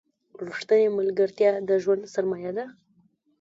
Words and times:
رښتینې 0.47 0.87
ملګرتیا 0.97 1.51
د 1.67 1.69
ژوند 1.83 2.01
سرمایه 2.13 2.51
ده. 2.57 2.65